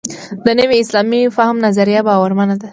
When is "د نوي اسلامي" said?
0.45-1.21